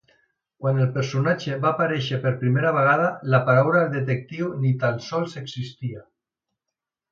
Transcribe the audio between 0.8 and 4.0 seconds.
el personatge va aparèixer per primera vegada, la paraula